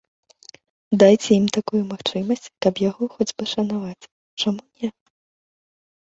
Дайце 1.01 1.27
ім 1.33 1.43
такую 1.57 1.81
магчымасць, 1.91 2.49
каб 2.65 2.73
яго 2.89 3.03
хоць 3.17 3.27
бы 3.41 3.47
шанаваць, 3.53 4.09
чаму 4.45 4.63
не? 4.79 4.89